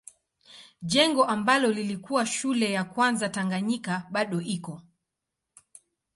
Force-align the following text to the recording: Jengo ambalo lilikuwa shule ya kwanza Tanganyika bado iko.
Jengo 0.81 1.25
ambalo 1.25 1.71
lilikuwa 1.71 2.25
shule 2.25 2.71
ya 2.71 2.83
kwanza 2.83 3.29
Tanganyika 3.29 4.07
bado 4.11 4.41
iko. 4.41 4.81